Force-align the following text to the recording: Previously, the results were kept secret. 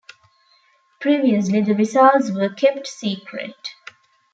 Previously, 0.99 1.61
the 1.61 1.75
results 1.75 2.31
were 2.31 2.49
kept 2.49 2.87
secret. 2.87 3.53